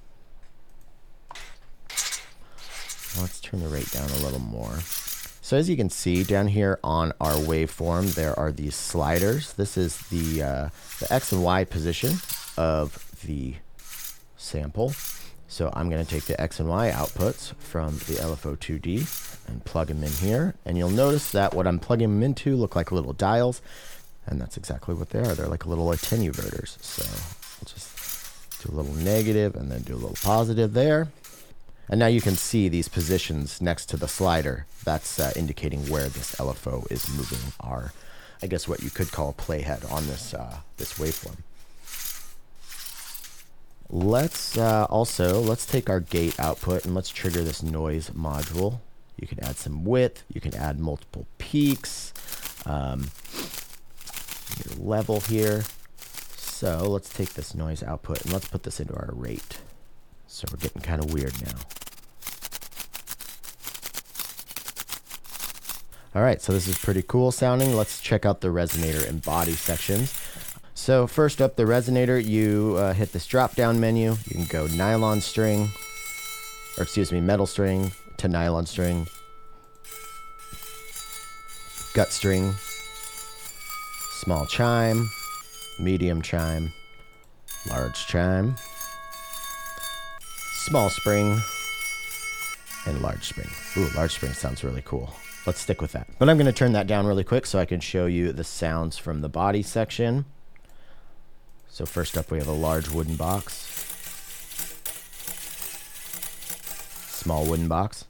[3.19, 4.79] Let's turn the rate down a little more.
[5.43, 9.53] So as you can see down here on our waveform, there are these sliders.
[9.53, 12.13] This is the, uh, the X and Y position
[12.57, 13.55] of the
[14.37, 14.93] sample.
[15.47, 19.65] So I'm going to take the X and Y outputs from the LFO 2D and
[19.65, 20.53] plug them in here.
[20.63, 23.61] And you'll notice that what I'm plugging them into look like little dials.
[24.27, 25.33] And that's exactly what they are.
[25.33, 26.81] They're like little attenuverters.
[26.83, 31.09] So I'll just do a little negative and then do a little positive there.
[31.89, 34.65] And now you can see these positions next to the slider.
[34.85, 37.91] That's uh, indicating where this LFO is moving our,
[38.41, 41.37] I guess what you could call a playhead on this, uh, this waveform.
[43.93, 48.79] Let's uh, also, let's take our gate output and let's trigger this noise module.
[49.19, 52.13] You can add some width, you can add multiple peaks,
[52.65, 53.11] um,
[54.63, 55.63] your level here.
[56.37, 59.59] So let's take this noise output and let's put this into our rate.
[60.31, 61.51] So we're getting kind of weird now.
[66.15, 67.75] All right, so this is pretty cool sounding.
[67.75, 70.17] Let's check out the resonator and body sections.
[70.73, 74.11] So first up, the resonator, you uh, hit this drop down menu.
[74.25, 75.69] You can go nylon string,
[76.77, 79.07] or excuse me, metal string to nylon string,
[81.93, 82.53] gut string,
[84.21, 85.09] small chime,
[85.77, 86.71] medium chime,
[87.69, 88.55] large chime,
[90.65, 91.41] small spring,
[92.85, 93.49] and large spring.
[93.77, 95.13] Ooh, large spring sounds really cool.
[95.47, 96.07] Let's stick with that.
[96.19, 98.43] But I'm going to turn that down really quick so I can show you the
[98.43, 100.25] sounds from the body section.
[101.67, 103.53] So first up, we have a large wooden box.
[107.09, 108.05] Small wooden box.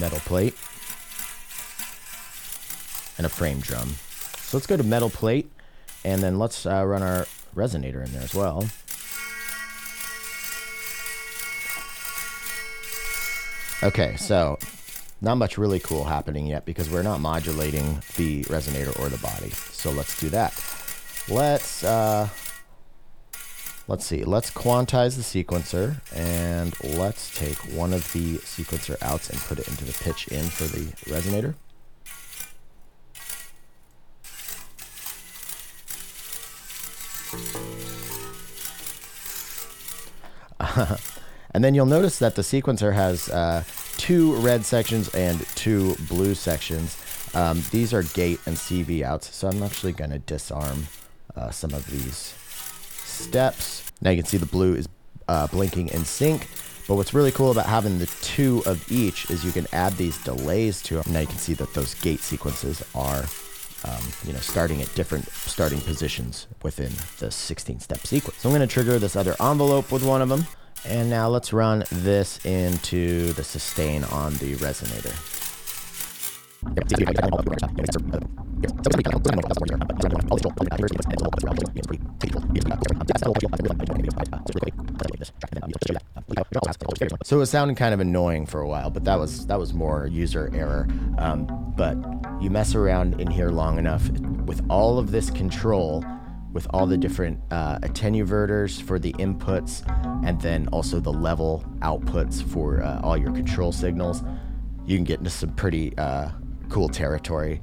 [0.00, 0.54] Metal plate.
[3.18, 3.96] And a frame drum.
[4.38, 5.50] So let's go to metal plate,
[6.04, 8.66] and then let's uh, run our resonator in there as well.
[13.82, 14.58] Okay, so
[15.20, 19.50] not much really cool happening yet because we're not modulating the resonator or the body.
[19.50, 20.54] So let's do that.
[21.28, 22.28] Let's uh,
[23.86, 24.24] let's see.
[24.24, 29.68] Let's quantize the sequencer and let's take one of the sequencer outs and put it
[29.68, 31.54] into the pitch in for the resonator.
[41.56, 43.64] and then you'll notice that the sequencer has uh,
[43.96, 46.98] two red sections and two blue sections.
[47.34, 50.86] Um, these are gate and CV outs, so I'm actually going to disarm
[51.34, 52.34] uh, some of these
[53.06, 53.90] steps.
[54.02, 54.86] Now you can see the blue is
[55.28, 56.46] uh, blinking in sync.
[56.88, 60.22] But what's really cool about having the two of each is you can add these
[60.24, 61.10] delays to them.
[61.10, 63.24] Now you can see that those gate sequences are,
[63.84, 68.42] um, you know, starting at different starting positions within the 16 step sequence.
[68.42, 70.46] So I'm going to trigger this other envelope with one of them.
[70.88, 75.14] And now let's run this into the sustain on the resonator.
[87.24, 90.06] So it sounded kind of annoying for a while, but that was that was more
[90.06, 90.88] user error.
[91.18, 91.46] Um,
[91.76, 91.96] but
[92.40, 94.08] you mess around in here long enough
[94.46, 96.04] with all of this control,
[96.52, 99.82] with all the different uh, attenuverters for the inputs,
[100.24, 104.22] and then also the level outputs for uh, all your control signals,
[104.86, 106.30] you can get into some pretty uh,
[106.68, 107.60] cool territory.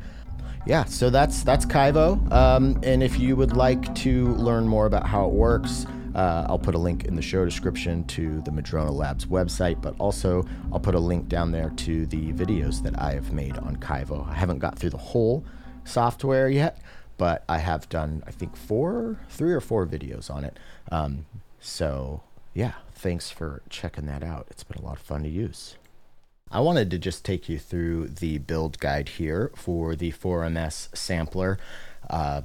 [0.65, 2.31] Yeah, so that's that's Kaivo.
[2.31, 6.59] Um, and if you would like to learn more about how it works, uh, I'll
[6.59, 10.79] put a link in the show description to the Madrona Labs website, but also I'll
[10.79, 14.29] put a link down there to the videos that I have made on Kaivo.
[14.29, 15.43] I haven't got through the whole
[15.85, 16.77] software yet,
[17.17, 20.57] but I have done, I think, four, three or four videos on it.
[20.91, 21.25] Um,
[21.59, 22.21] so,
[22.53, 24.47] yeah, thanks for checking that out.
[24.49, 25.75] It's been a lot of fun to use.
[26.51, 31.57] I wanted to just take you through the build guide here for the 4MS sampler.
[32.09, 32.43] Uh,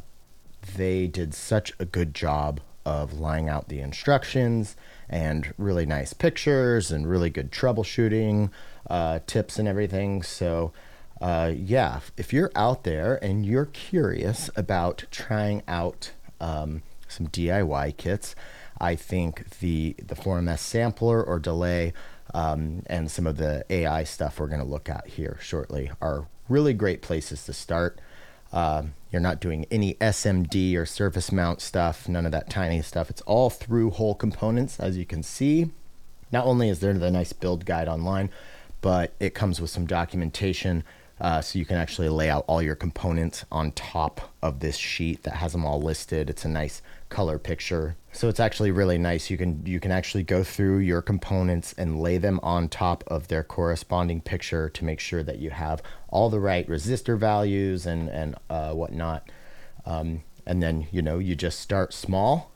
[0.77, 4.77] they did such a good job of laying out the instructions
[5.11, 8.51] and really nice pictures and really good troubleshooting
[8.89, 10.23] uh, tips and everything.
[10.23, 10.73] So,
[11.21, 17.97] uh, yeah, if you're out there and you're curious about trying out um, some DIY
[17.97, 18.35] kits,
[18.81, 21.93] I think the the 4MS sampler or delay
[22.35, 26.27] um, and some of the AI stuff we're going to look at here shortly are
[26.49, 28.01] really great places to start.
[28.53, 33.11] Um, you're not doing any SMD or surface mount stuff, none of that tiny stuff.
[33.11, 35.71] It's all through hole components, as you can see.
[36.31, 38.31] Not only is there the nice build guide online,
[38.81, 40.85] but it comes with some documentation
[41.21, 45.25] uh, so you can actually lay out all your components on top of this sheet
[45.25, 46.31] that has them all listed.
[46.31, 47.97] It's a nice color picture.
[48.13, 49.31] So it's actually really nice.
[49.31, 53.29] You can you can actually go through your components and lay them on top of
[53.29, 58.09] their corresponding picture to make sure that you have all the right resistor values and
[58.09, 59.29] and uh, whatnot.
[59.85, 62.53] Um, and then you know you just start small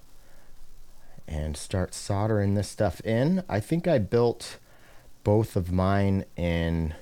[1.28, 3.42] and start soldering this stuff in.
[3.48, 4.58] I think I built
[5.24, 6.94] both of mine in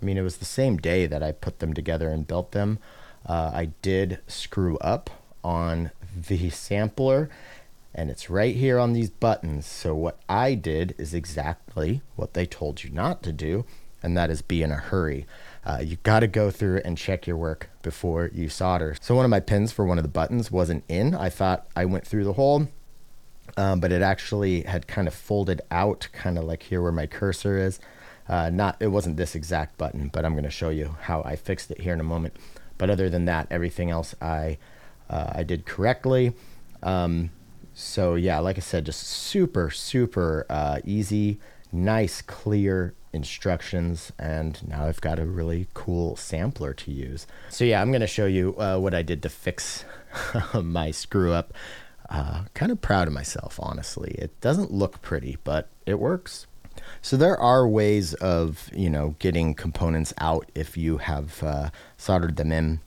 [0.00, 2.78] I mean, it was the same day that I put them together and built them.
[3.26, 5.10] Uh, I did screw up
[5.44, 5.90] on
[6.28, 7.28] the sampler,
[7.94, 9.66] and it's right here on these buttons.
[9.66, 13.64] So, what I did is exactly what they told you not to do,
[14.02, 15.26] and that is be in a hurry.
[15.64, 18.96] Uh, you got to go through and check your work before you solder.
[19.00, 21.14] So, one of my pins for one of the buttons wasn't in.
[21.14, 22.68] I thought I went through the hole.
[23.56, 27.06] Um, but it actually had kind of folded out, kind of like here where my
[27.06, 27.80] cursor is.
[28.30, 31.34] Uh, not it wasn't this exact button, but I'm going to show you how I
[31.34, 32.36] fixed it here in a moment.
[32.78, 34.56] But other than that, everything else I
[35.10, 36.32] uh, I did correctly.
[36.80, 37.30] Um,
[37.74, 41.40] so yeah, like I said, just super super uh, easy,
[41.72, 47.26] nice, clear instructions, and now I've got a really cool sampler to use.
[47.48, 49.84] So yeah, I'm going to show you uh, what I did to fix
[50.54, 51.52] my screw up.
[52.08, 54.12] Uh, kind of proud of myself, honestly.
[54.12, 56.46] It doesn't look pretty, but it works.
[57.02, 62.36] So there are ways of you know getting components out if you have uh, soldered
[62.36, 62.80] them in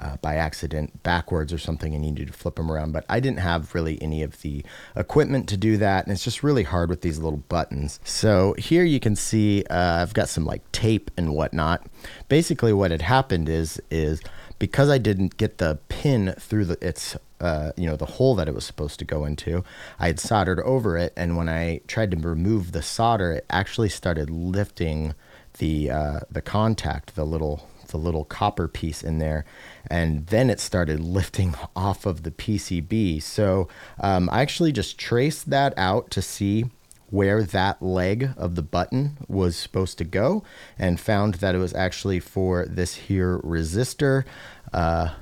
[0.00, 2.92] uh, by accident backwards or something and you need to flip them around.
[2.92, 4.64] But I didn't have really any of the
[4.96, 8.00] equipment to do that, and it's just really hard with these little buttons.
[8.04, 11.86] So here you can see uh, I've got some like tape and whatnot.
[12.28, 14.20] Basically, what had happened is is
[14.58, 18.48] because I didn't get the pin through the its uh, you know the hole that
[18.48, 19.64] it was supposed to go into,
[19.98, 23.88] I had soldered over it, and when I tried to remove the solder, it actually
[23.88, 25.14] started lifting
[25.58, 29.44] the uh, the contact, the little the little copper piece in there,
[29.90, 33.22] and then it started lifting off of the PCB.
[33.22, 33.68] So
[33.98, 36.66] um, I actually just traced that out to see
[37.10, 40.44] where that leg of the button was supposed to go
[40.78, 44.24] and found that it was actually for this here resistor
[44.72, 45.12] uh,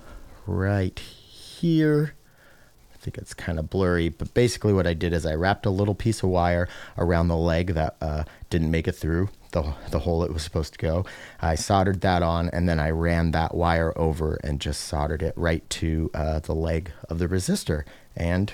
[0.47, 1.03] right
[1.59, 2.15] here.
[2.95, 5.71] I think it's kind of blurry, but basically what I did is I wrapped a
[5.71, 10.01] little piece of wire around the leg that uh, didn't make it through the, the
[10.01, 11.07] hole it was supposed to go.
[11.41, 15.35] I soldered that on and then I ran that wire over and just soldered it
[15.37, 17.85] right to uh, the leg of the resistor
[18.17, 18.53] and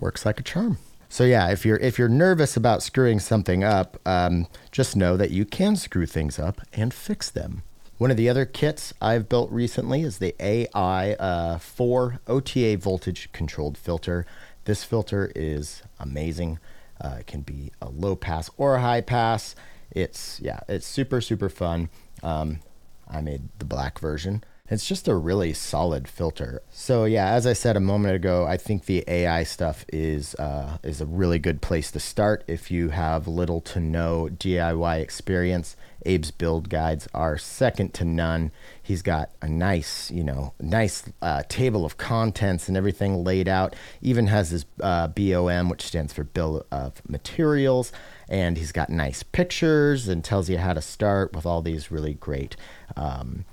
[0.00, 0.78] works like a charm.
[1.08, 5.30] So yeah, if you're if you're nervous about screwing something up, um, just know that
[5.30, 7.62] you can screw things up and fix them.
[7.98, 13.30] One of the other kits I've built recently is the AI uh, 4 OTA voltage
[13.32, 14.26] controlled filter.
[14.66, 16.58] This filter is amazing.
[17.00, 19.54] Uh, it can be a low pass or a high pass.
[19.90, 21.88] It's yeah, it's super super fun.
[22.22, 22.60] Um,
[23.08, 24.44] I made the black version.
[24.68, 26.60] It's just a really solid filter.
[26.70, 30.78] So yeah, as I said a moment ago, I think the AI stuff is uh,
[30.82, 35.76] is a really good place to start if you have little to no DIY experience.
[36.04, 38.52] Abe's build guides are second to none.
[38.82, 43.74] He's got a nice, you know, nice uh, table of contents and everything laid out.
[44.00, 47.92] Even has his uh, BOM, which stands for Bill of Materials,
[48.28, 52.14] and he's got nice pictures and tells you how to start with all these really
[52.14, 52.56] great
[52.96, 53.44] um,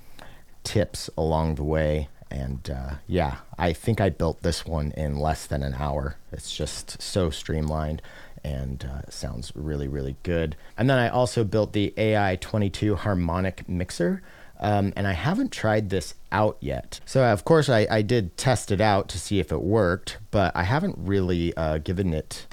[0.63, 2.09] tips along the way.
[2.29, 6.17] And uh, yeah, I think I built this one in less than an hour.
[6.31, 8.01] It's just so streamlined
[8.43, 10.55] and uh, sounds really, really good.
[10.77, 14.21] And then I also built the AI22 harmonic mixer.
[14.59, 17.01] Um, and I haven't tried this out yet.
[17.05, 20.55] So, of course, I, I did test it out to see if it worked, but
[20.55, 22.47] I haven't really uh, given it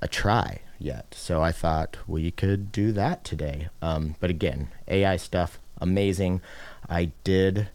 [0.00, 1.14] a try yet.
[1.18, 3.68] So, I thought we could do that today.
[3.82, 6.40] Um, but again, AI stuff, amazing.
[6.88, 7.68] I did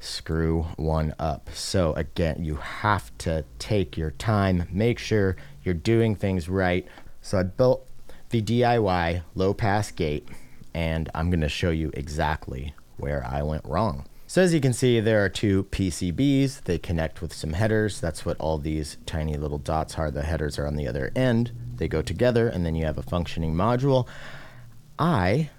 [0.00, 1.50] screw one up.
[1.52, 6.86] So, again, you have to take your time, make sure you're doing things right.
[7.20, 7.86] So, I built
[8.30, 10.28] the DIY low pass gate,
[10.74, 14.06] and I'm going to show you exactly where I went wrong.
[14.32, 16.62] So as you can see, there are two PCBs.
[16.62, 18.00] They connect with some headers.
[18.00, 20.10] That's what all these tiny little dots are.
[20.10, 21.52] The headers are on the other end.
[21.76, 24.08] They go together, and then you have a functioning module.
[24.98, 25.50] I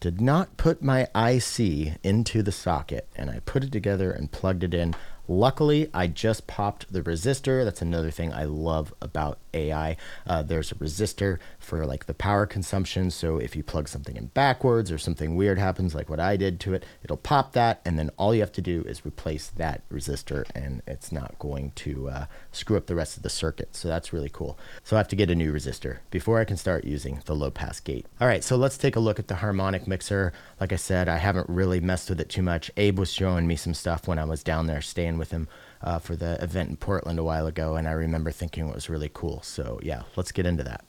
[0.00, 4.64] did not put my IC into the socket, and I put it together and plugged
[4.64, 4.94] it in.
[5.28, 7.64] Luckily, I just popped the resistor.
[7.64, 9.96] That's another thing I love about AI.
[10.26, 13.10] Uh, there's a resistor for like the power consumption.
[13.10, 16.60] So if you plug something in backwards or something weird happens, like what I did
[16.60, 17.80] to it, it'll pop that.
[17.84, 21.72] And then all you have to do is replace that resistor and it's not going
[21.76, 23.74] to uh, screw up the rest of the circuit.
[23.74, 24.58] So that's really cool.
[24.84, 27.50] So I have to get a new resistor before I can start using the low
[27.50, 28.06] pass gate.
[28.20, 30.32] All right, so let's take a look at the harmonic mixer.
[30.60, 32.70] Like I said, I haven't really messed with it too much.
[32.76, 35.48] Abe was showing me some stuff when I was down there staying with him
[35.82, 38.88] uh, for the event in Portland a while ago, and I remember thinking it was
[38.88, 39.42] really cool.
[39.42, 40.84] So, yeah, let's get into that.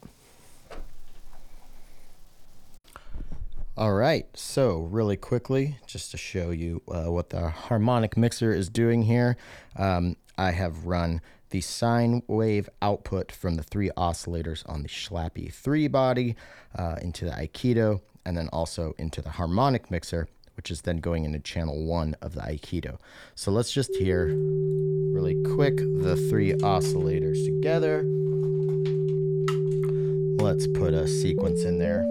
[3.78, 8.70] All right, so really quickly, just to show you uh, what the harmonic mixer is
[8.70, 9.38] doing here,
[9.78, 11.22] um, I have run
[11.52, 16.36] the sine wave output from the three oscillators on the Schlappi 3 body
[16.78, 20.28] uh, into the Aikido, and then also into the harmonic mixer,
[20.62, 23.00] which is then going into channel one of the Aikido.
[23.34, 28.04] So let's just hear really quick the three oscillators together.
[30.40, 32.04] Let's put a sequence in there.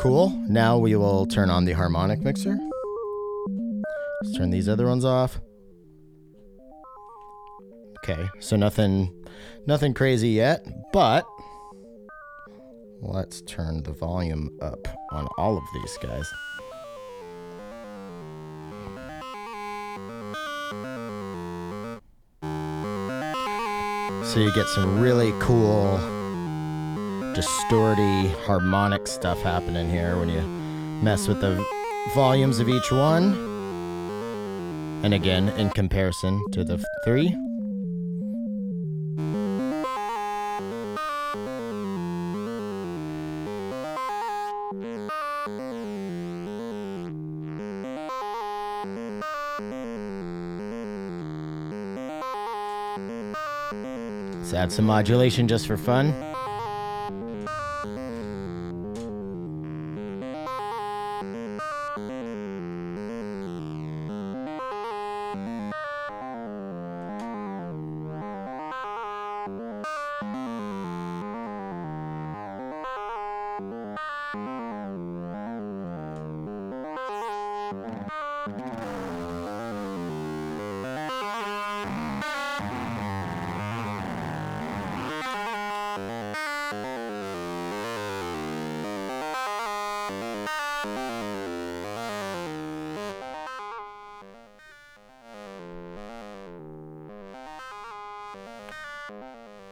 [0.00, 0.30] Cool.
[0.48, 2.58] Now we will turn on the harmonic mixer.
[4.22, 5.38] Let's turn these other ones off.
[8.02, 9.14] Okay, so nothing
[9.66, 11.26] nothing crazy yet, but
[13.00, 16.30] let's turn the volume up on all of these guys.
[24.32, 25.98] So you get some really cool
[27.34, 30.42] distorty harmonic stuff happening here when you
[31.02, 31.64] mess with the
[32.14, 33.32] volumes of each one.
[35.02, 37.34] And again, in comparison to the three.
[54.70, 56.29] Some modulation just for fun.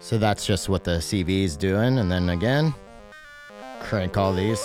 [0.08, 1.98] So that's just what the CV is doing.
[1.98, 2.72] And then again,
[3.80, 4.58] crank all these.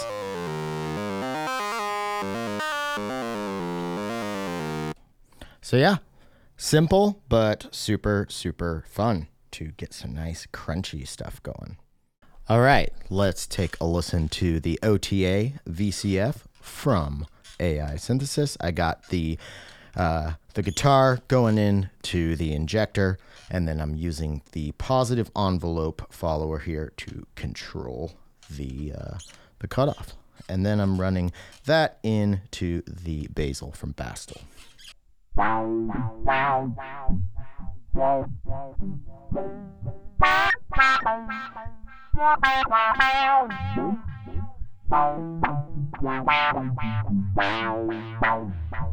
[5.60, 5.98] So yeah,
[6.56, 11.76] simple, but super, super fun to get some nice crunchy stuff going.
[12.48, 17.28] All right, let's take a listen to the OTA VCF from
[17.60, 18.56] AI Synthesis.
[18.62, 19.38] I got the
[19.96, 23.18] uh, the guitar going in to the injector,
[23.50, 28.14] and then I'm using the positive envelope follower here to control
[28.50, 29.18] the uh,
[29.60, 30.16] the cutoff,
[30.50, 31.32] and then I'm running
[31.66, 34.42] that into the basil from Bastl.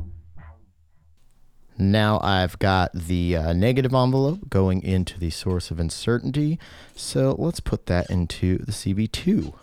[1.80, 6.58] Now I've got the uh, negative envelope going into the source of uncertainty.
[6.94, 9.54] So let's put that into the CV2.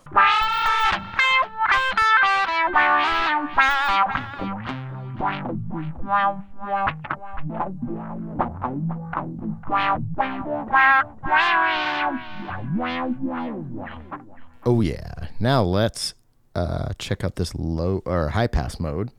[14.66, 15.12] Oh yeah.
[15.38, 16.14] Now let's
[16.56, 19.12] uh, check out this low or high pass mode.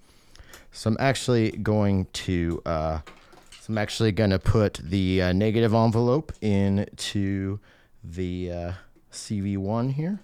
[0.72, 3.00] So I'm actually going to uh,
[3.60, 7.60] so I'm actually going to put the uh, negative envelope into
[8.04, 8.72] the uh,
[9.12, 10.20] CV1 here.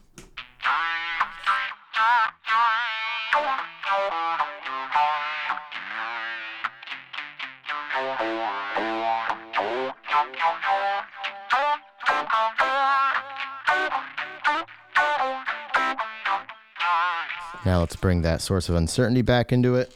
[17.66, 19.91] Now let's bring that source of uncertainty back into it.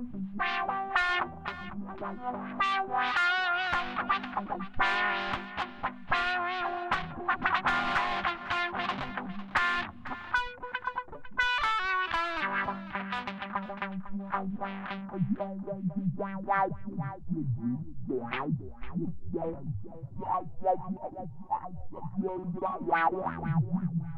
[22.81, 24.12] wow, wow, wow.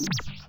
[0.00, 0.40] Wow.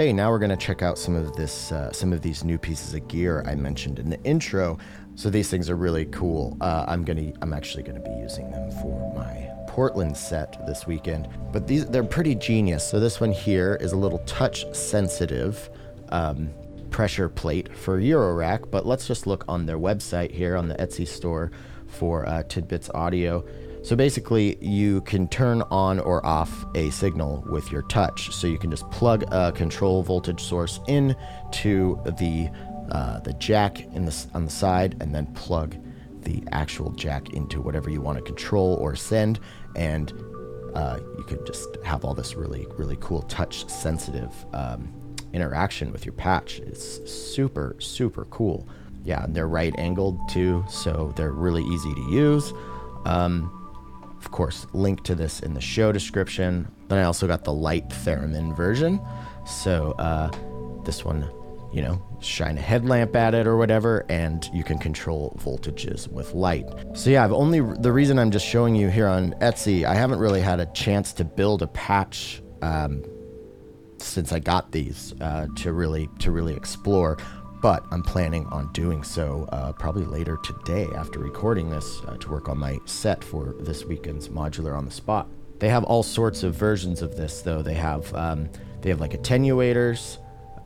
[0.00, 2.94] Okay, now we're gonna check out some of this, uh, some of these new pieces
[2.94, 4.78] of gear I mentioned in the intro.
[5.14, 6.56] So these things are really cool.
[6.62, 11.28] Uh, I'm gonna, I'm actually gonna be using them for my Portland set this weekend.
[11.52, 12.88] But these, they're pretty genius.
[12.88, 15.68] So this one here is a little touch sensitive
[16.08, 16.48] um,
[16.88, 18.70] pressure plate for Eurorack.
[18.70, 21.50] But let's just look on their website here on the Etsy store
[21.88, 23.44] for uh, Tidbits Audio.
[23.82, 28.30] So basically, you can turn on or off a signal with your touch.
[28.30, 31.16] So you can just plug a control voltage source in
[31.52, 32.50] to the
[32.92, 35.76] uh, the jack in the on the side, and then plug
[36.22, 39.40] the actual jack into whatever you want to control or send,
[39.76, 40.12] and
[40.74, 44.92] uh, you could just have all this really really cool touch sensitive um,
[45.32, 46.58] interaction with your patch.
[46.60, 48.68] It's super super cool.
[49.04, 52.52] Yeah, and they're right angled too, so they're really easy to use.
[53.06, 53.56] Um,
[54.20, 56.68] of course, link to this in the show description.
[56.88, 59.00] Then I also got the light theremin version.
[59.46, 60.30] So uh,
[60.84, 61.28] this one,
[61.72, 66.34] you know, shine a headlamp at it or whatever, and you can control voltages with
[66.34, 66.66] light.
[66.94, 69.84] So yeah, I've only the reason I'm just showing you here on Etsy.
[69.84, 73.02] I haven't really had a chance to build a patch um,
[73.98, 77.16] since I got these uh, to really to really explore
[77.60, 82.30] but I'm planning on doing so uh, probably later today after recording this uh, to
[82.30, 85.28] work on my set for this weekend's modular on the spot.
[85.58, 87.60] They have all sorts of versions of this, though.
[87.60, 88.48] They have um,
[88.80, 90.16] they have like attenuators.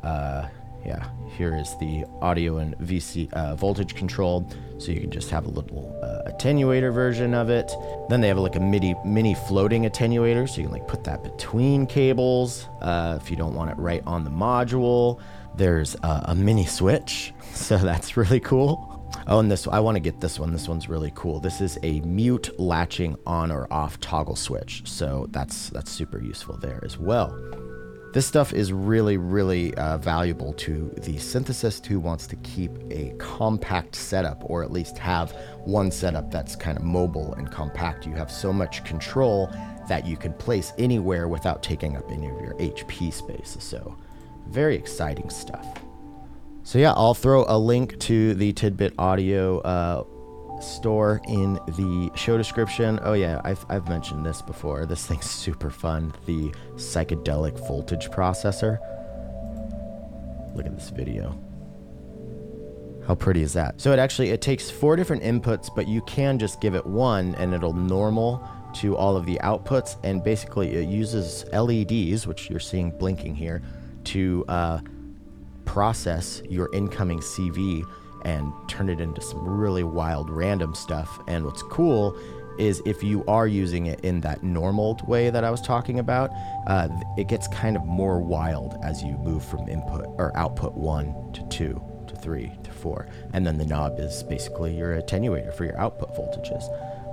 [0.05, 0.49] Uh,
[0.87, 5.47] yeah, here is the audio and VC uh, voltage control, so you can just have
[5.47, 7.73] a little uh, attenuator version of it.
[8.09, 11.25] Then they have like a mini mini floating attenuator, so you can like put that
[11.25, 15.21] between cables uh, if you don't want it right on the module.
[15.57, 18.91] There's a, a mini switch, so that's really cool.
[19.27, 20.53] Oh, and this I want to get this one.
[20.53, 21.41] This one's really cool.
[21.41, 26.57] This is a mute latching on or off toggle switch, so that's that's super useful
[26.59, 27.39] there as well.
[28.15, 33.13] This stuff is really, really uh, valuable to the synthesist who wants to keep a
[33.19, 35.33] compact setup, or at least have
[35.65, 38.07] one setup that's kind of mobile and compact.
[38.07, 39.51] You have so much control
[39.89, 43.57] that you can place anywhere without taking up any of your HP space.
[43.59, 43.97] So
[44.49, 45.67] very exciting stuff.
[46.63, 50.05] So yeah, I'll throw a link to the Tidbit Audio uh,
[50.63, 52.99] store in the show description.
[53.03, 54.87] Oh yeah, I've, I've mentioned this before.
[54.87, 56.15] This thing's super fun.
[56.27, 58.79] The psychedelic voltage processor.
[60.55, 61.39] Look at this video.
[63.07, 63.81] How pretty is that?
[63.81, 67.35] So it actually it takes four different inputs, but you can just give it one
[67.35, 68.43] and it'll normal
[68.77, 73.63] to all of the outputs and basically it uses LEDs, which you're seeing blinking here,
[74.05, 74.81] to uh,
[75.65, 77.85] process your incoming CV
[78.25, 81.21] and turn it into some really wild random stuff.
[81.27, 82.17] And what's cool
[82.59, 86.31] is if you are using it in that normal way that I was talking about,
[86.67, 86.89] uh,
[87.19, 91.47] it gets kind of more wild as you move from input or output one to
[91.49, 93.09] two to three to four.
[93.33, 96.65] And then the knob is basically your attenuator for your output voltages.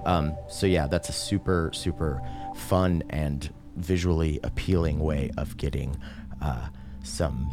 [0.06, 2.22] Um, so, yeah, that's a super, super
[2.56, 5.98] fun and visually appealing way of getting.
[6.42, 6.68] Uh,
[7.04, 7.50] some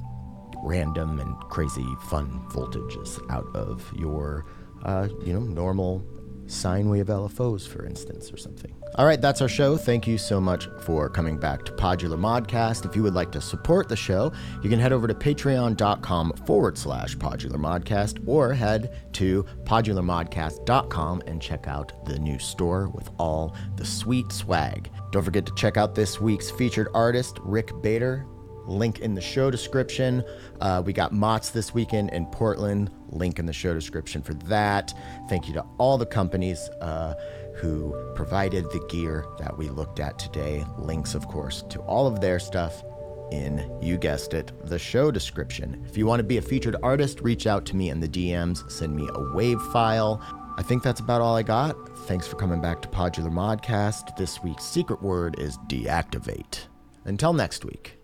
[0.63, 4.47] random and crazy fun voltages out of your,
[4.85, 6.05] uh, you know, normal
[6.49, 8.75] sine wave LFOs, for instance, or something.
[8.95, 9.77] All right, that's our show.
[9.77, 12.87] Thank you so much for coming back to Podular Modcast.
[12.87, 14.33] If you would like to support the show,
[14.63, 21.41] you can head over to patreon.com forward slash Podular Modcast or head to podularmodcast.com and
[21.41, 24.91] check out the new store with all the sweet swag.
[25.13, 28.27] Don't forget to check out this week's featured artist, Rick Batyr
[28.69, 30.23] link in the show description.
[30.61, 34.95] Uh, we got MOTS this weekend in Portland, link in the show description for that.
[35.29, 37.15] Thank you to all the companies uh,
[37.57, 40.65] who provided the gear that we looked at today.
[40.77, 42.85] Links, of course, to all of their stuff
[43.33, 45.85] in, you guessed it, the show description.
[45.87, 48.71] If you want to be a featured artist, reach out to me in the DMs,
[48.71, 50.23] send me a wave file.
[50.57, 51.77] I think that's about all I got.
[52.07, 54.17] Thanks for coming back to Podular Modcast.
[54.17, 56.67] This week's secret word is deactivate.
[57.05, 57.98] Until next week.